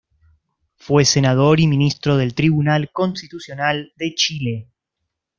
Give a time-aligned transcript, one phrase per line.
[0.77, 4.71] Fue senador y ministro del Tribunal Constitucional de Chile.